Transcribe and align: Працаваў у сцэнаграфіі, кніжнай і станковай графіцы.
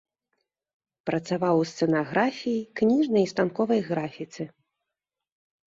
Працаваў 1.09 1.55
у 1.65 1.67
сцэнаграфіі, 1.73 2.65
кніжнай 2.81 3.23
і 3.29 3.29
станковай 3.35 3.79
графіцы. 3.93 4.51